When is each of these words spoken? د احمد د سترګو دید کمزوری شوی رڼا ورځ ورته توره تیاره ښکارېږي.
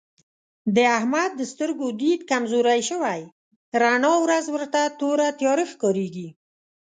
د 0.75 0.77
احمد 0.97 1.31
د 1.35 1.41
سترګو 1.51 1.87
دید 2.01 2.21
کمزوری 2.31 2.81
شوی 2.89 3.21
رڼا 3.81 4.13
ورځ 4.23 4.45
ورته 4.55 4.81
توره 4.99 5.27
تیاره 5.39 5.65
ښکارېږي. 5.71 6.27